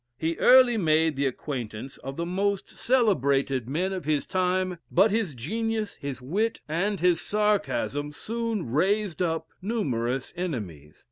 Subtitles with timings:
[0.17, 5.35] He early made the acquaintance of the most celebrated men of his time, but his
[5.35, 10.99] genius, his wit, and his sarcasm, soon raised up numerous enemies.